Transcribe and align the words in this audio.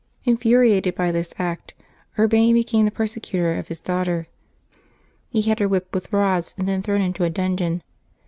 Infuriated 0.25 0.95
by 0.95 1.11
this 1.11 1.31
act, 1.37 1.75
Urbain 2.17 2.55
became 2.55 2.85
the 2.85 2.91
persecutor 2.91 3.53
of 3.59 3.67
his 3.67 3.79
daughter; 3.79 4.25
he 5.29 5.43
had 5.43 5.59
her 5.59 5.67
whipped 5.67 5.93
with 5.93 6.11
rods 6.11 6.55
and 6.57 6.67
then 6.67 6.81
thrown 6.81 7.01
into 7.01 7.23
a 7.23 7.29
dungeon. 7.29 7.83